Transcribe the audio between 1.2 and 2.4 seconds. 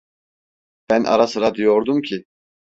sıra diyordum ki: